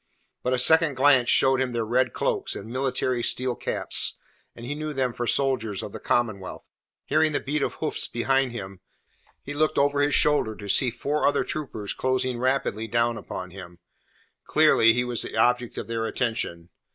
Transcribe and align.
But 0.41 0.53
a 0.53 0.57
second 0.57 0.95
glance 0.95 1.29
showed 1.29 1.61
him 1.61 1.73
their 1.73 1.85
red 1.85 2.11
cloaks 2.11 2.55
and 2.55 2.67
military 2.67 3.21
steel 3.21 3.55
caps, 3.55 4.15
and 4.55 4.65
he 4.65 4.73
knew 4.73 4.93
them 4.93 5.13
for 5.13 5.27
soldiers 5.27 5.83
of 5.83 5.91
the 5.91 5.99
Commonwealth. 5.99 6.71
Hearing 7.05 7.33
the 7.33 7.39
beat 7.39 7.61
of 7.61 7.75
hoofs 7.75 8.07
behind 8.07 8.51
him, 8.51 8.79
he 9.43 9.53
looked 9.53 9.77
over 9.77 10.01
his 10.01 10.15
shoulder 10.15 10.55
to 10.55 10.67
see 10.67 10.89
four 10.89 11.27
other 11.27 11.43
troopers 11.43 11.93
closing 11.93 12.39
rapidly 12.39 12.87
down 12.87 13.15
upon 13.15 13.51
him. 13.51 13.77
Clearly 14.43 14.91
he 14.93 15.03
was 15.03 15.21
the 15.21 15.37
object 15.37 15.77
of 15.77 15.85
their 15.87 16.07
attention. 16.07 16.71